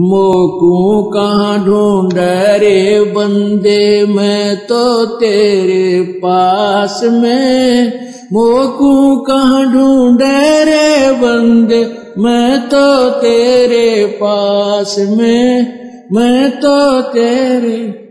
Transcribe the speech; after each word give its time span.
मोकू 0.00 1.02
कहाँ 1.02 1.64
ढूंढ 1.64 2.12
रे 2.58 3.00
बंदे, 3.00 4.04
मैं 4.04 4.56
तो 4.56 5.06
तेरे 5.06 6.02
पास 6.02 7.00
में। 7.04 7.92
मोकू 8.32 9.16
कहाँ 9.16 9.72
ढूंढ 9.72 10.18
रे 10.62 11.12
बंदे, 11.12 11.84
मैं 12.18 12.60
तो 12.60 13.10
तेरे 13.10 14.06
पास 14.06 14.96
में। 14.98 15.80
मैं 16.12 16.50
तो 16.50 17.02
तेरे 17.02 18.09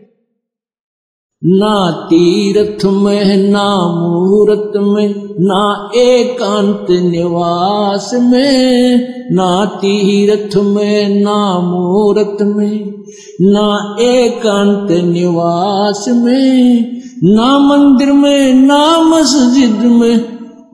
ना 1.46 1.92
तीर्थ 1.92 2.86
में, 2.86 3.38
ना 3.38 3.76
मुहूर्त 3.88 4.71
में, 4.76 5.16
ना 5.39 5.89
एकांत 5.96 6.88
निवास 6.89 8.12
में, 8.14 9.08
ना 9.32 9.66
तीर्थ 9.66 10.57
में, 10.57 11.24
ना 11.24 11.60
मुहूर्त 11.60 12.38
में, 12.42 13.04
ना 13.42 13.96
एकांत 14.00 14.92
निवास 14.92 16.06
में, 16.10 17.02
ना 17.24 17.60
मंदिर 17.60 18.11
में, 18.11 18.54
ना 18.54 19.02
मस्जिद 19.02 19.92
में, 19.92 20.25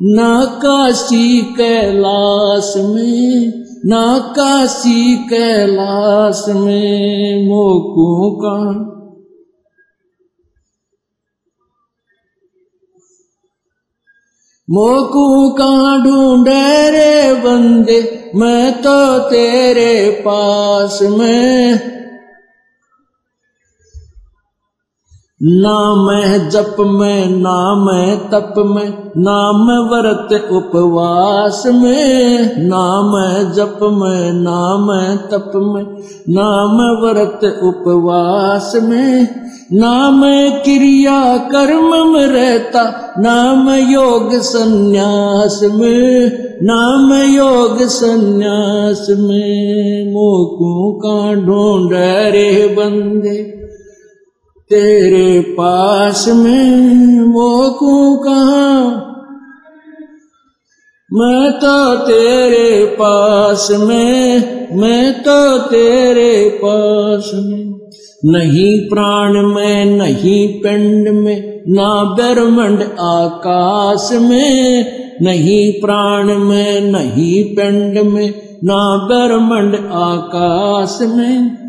ना 0.02 0.45
काशी 0.45 1.42
कैलाश 1.42 2.73
में, 2.78 3.54
ना 3.86 4.18
काशी 4.18 5.16
कैलाश 5.16 6.45
में 6.50 7.48
मोकू 7.48 8.32
का 8.36 8.95
मोकू 14.70 15.50
का 15.50 16.04
ढूंढे 16.04 16.90
रे 16.90 17.34
बंदे 17.34 18.32
मैं 18.36 18.82
तो 18.82 19.20
तेरे 19.20 20.10
पास 20.10 21.00
में। 21.02 21.80
ना 25.44 25.95
मैं 25.95 26.50
जप 26.50 26.75
में, 26.80 27.25
नाम 27.30 27.86
तप 28.31 28.53
में, 28.58 29.11
नाम 29.17 29.89
व्रत 29.89 30.52
उपवास 30.52 31.64
में। 31.66 32.39
नाम 32.58 33.44
जप 33.53 33.80
में, 33.83 34.31
नाम 34.33 35.16
तप 35.17 35.52
में, 35.55 35.83
नाम 36.30 37.05
व्रत 37.05 37.39
उपवास 37.64 38.73
में। 38.75 39.27
नाम 39.73 40.22
क्रिया 40.64 41.38
कर्म 41.38 42.14
में 42.14 42.27
रहता, 42.27 43.14
नाम 43.20 43.70
योग 43.70 44.33
संन्यास 44.33 45.59
में। 45.64 46.31
नाम 46.64 47.14
योग 47.14 47.81
संन्यास 47.81 49.08
में, 49.09 50.09
मोकू 50.09 50.99
का 51.05 51.33
ढूंढ 51.33 51.92
रे 52.31 52.75
बंदे 52.80 53.66
तेरे 54.69 55.41
पास 55.41 56.27
में 56.27 57.19
वो 57.19 57.27
मोकू 57.27 58.16
कहा? 58.16 58.81
मैं 61.13 61.52
तो 61.52 61.95
तेरे 61.95 62.86
पास 62.86 63.67
में, 63.71 64.33
मैं 64.77 65.13
तो 65.19 65.58
तेरे 65.58 66.59
पास 66.66 67.31
में। 67.33 67.80
नहीं 68.25 68.89
प्राण 68.89 69.33
में, 69.33 69.86
नहीं 69.86 70.61
पिंड 70.61 71.09
में, 71.09 71.61
ना 71.69 72.03
ब्रह्मंड 72.03 72.81
आकाश 72.99 74.09
में। 74.13 74.86
नहीं 75.21 75.71
प्राण 75.71 76.39
में, 76.39 76.81
नहीं 76.81 77.55
पिंड 77.55 78.11
में, 78.13 78.33
ना 78.63 79.08
ब्रह्मंड 79.08 79.75
आकाश 79.91 80.99
में। 81.02 81.64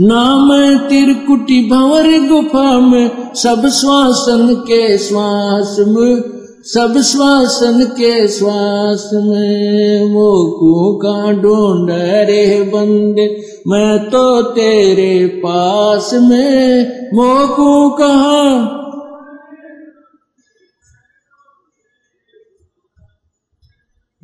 नाम 0.00 0.78
तिरकुटी 0.88 1.70
भंवर 1.70 2.28
गुफा 2.28 2.80
में। 2.80 3.34
सब 3.34 3.68
श्वासन 3.68 4.54
के 4.54 4.98
श्वास 4.98 5.76
में, 5.78 6.22
सब 6.62 7.00
श्वासन 7.00 7.84
के 7.84 8.28
श्वास 8.28 9.10
में। 9.14 10.04
मोकू 10.12 11.00
का 11.02 11.32
ढूंढ 11.32 11.90
रे 11.92 12.70
बंदे, 12.74 13.46
मैं 13.68 14.10
तो 14.10 14.42
तेरे 14.42 15.28
पास 15.28 16.14
में। 16.14 16.86
मोकू 17.14 17.90
कहा? 17.90 18.80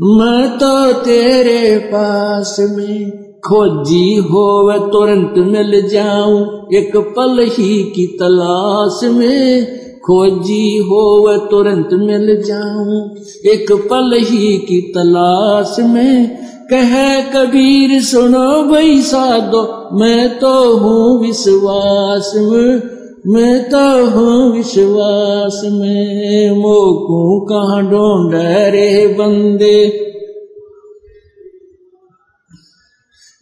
मैं 0.00 0.58
तो 0.58 0.92
तेरे 0.92 1.78
पास 1.78 2.56
में। 2.60 3.29
खोजी 3.46 4.16
होवे 4.16 4.78
तुरंत 4.78 5.34
मिल 5.36 5.88
जाऊँ। 5.88 6.66
एक 6.74 6.96
पल 6.96 7.38
ही 7.42 7.82
की 7.82 8.06
तलाश 8.06 9.00
में 9.04 9.66
खोजी 9.98 10.78
होवे 10.78 11.38
तुरंत 11.38 11.88
मिल 11.92 12.42
जाऊँ। 12.42 13.16
एक 13.54 13.72
पल 13.72 14.16
ही 14.16 14.58
की 14.58 14.80
तलाश 14.80 15.76
में 15.80 16.38
कह 16.72 17.20
कबीर, 17.20 18.02
सुनो 18.02 18.62
भाई 18.62 19.00
साधो, 19.00 19.88
मैं 19.98 20.38
तो 20.38 20.76
हूँ 20.76 21.20
विश्वास 21.20 22.32
में, 22.36 22.82
मैं 23.26 23.68
तो 23.68 24.10
हूँ 24.10 24.56
विश्वास 24.56 25.60
में। 25.64 26.50
मोकू 26.50 27.40
कहाँ 27.40 27.82
ढूंढ 27.82 28.34
रे 28.44 29.06
बंदे? 29.18 30.09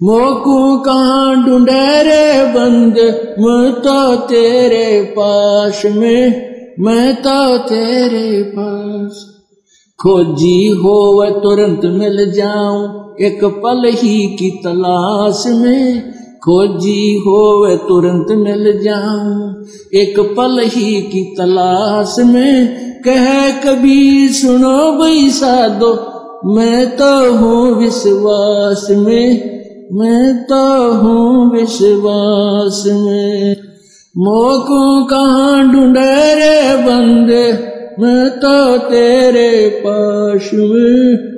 मोकू 0.03 0.79
कहाँ 0.79 1.45
ढूंढे 1.47 2.03
रे 2.03 2.45
बंद? 2.45 2.99
मैं 3.39 3.73
तो 3.73 4.17
तेरे 4.17 5.03
पास 5.03 5.83
में, 5.87 6.51
मैं 6.81 7.15
तो 7.17 7.59
तेरे 7.59 8.43
पास। 8.43 9.25
खोजी 9.99 10.69
हो 10.69 10.95
वह 11.13 11.31
तुरंत 11.31 11.81
मिल 11.85 12.33
जाऊँ, 12.33 13.15
एक 13.21 13.45
पल 13.45 13.83
ही 13.89 14.37
की 14.37 14.51
तलाश 14.65 15.45
में। 15.47 16.03
खोजी 16.45 17.19
हो 17.19 17.65
वह 17.65 17.77
तुरंत 17.77 18.27
मिल 18.31 18.81
जाऊँ, 18.83 19.65
एक 19.95 20.21
पल 20.37 20.61
ही 20.65 21.01
की 21.03 21.25
तलाश 21.39 22.17
में। 22.21 22.69
कह 23.03 23.51
कभी 23.61 24.29
सुनो 24.29 24.93
भाई 24.93 25.31
साधो 25.31 25.95
मैं 26.55 26.97
तो 26.97 27.13
हूँ 27.35 27.75
विश्वास 27.75 28.87
में। 28.91 29.58
मैं 29.93 30.45
तो 30.45 30.93
हूँ 30.93 31.61
विश्वास 31.61 32.85
में। 32.87 33.57
मोकू 34.19 35.05
कहाँ 35.05 35.73
ढूंढे 35.73 36.35
रे 36.35 36.77
बंदे, 36.77 37.53
मैं 38.01 38.31
तो 38.31 38.79
तेरे 38.79 39.83
पास 39.87 40.51
में। 40.55 41.29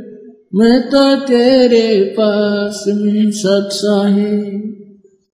मैं 0.54 0.82
तो 0.82 1.16
तेरे 1.16 2.04
पास 2.04 2.84
में 2.88 3.30
सत्साही 3.30 4.79